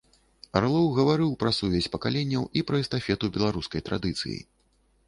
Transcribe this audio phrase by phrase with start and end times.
[0.59, 4.39] Арлоў гаварыў пра сувязь пакаленняў і пра эстафету беларускай традыцыі.